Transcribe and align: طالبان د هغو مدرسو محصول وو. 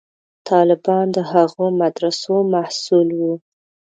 طالبان 0.49 1.05
د 1.15 1.17
هغو 1.31 1.65
مدرسو 1.81 2.35
محصول 2.53 3.07
وو. 3.19 3.33